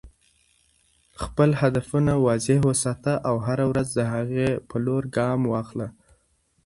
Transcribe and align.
خپل 1.23 1.49
هدفونه 1.61 2.11
واضح 2.27 2.57
وساته 2.69 3.13
او 3.27 3.35
هره 3.47 3.65
ورځ 3.71 3.87
د 3.93 3.99
هغې 4.13 4.49
په 4.69 4.75
لور 4.85 5.03
ګام 5.17 5.39
واخله. 5.53 5.87